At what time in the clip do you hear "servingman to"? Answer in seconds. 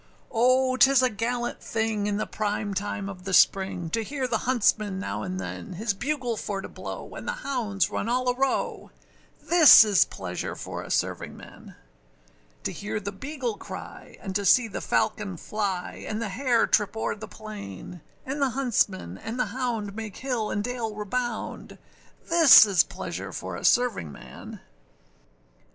10.89-12.71